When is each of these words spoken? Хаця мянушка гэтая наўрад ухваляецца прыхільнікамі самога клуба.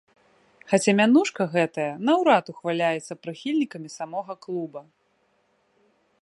Хаця 0.71 0.91
мянушка 0.99 1.41
гэтая 1.55 1.85
наўрад 2.09 2.45
ухваляецца 2.55 3.19
прыхільнікамі 3.27 3.89
самога 3.97 4.33
клуба. 4.47 4.81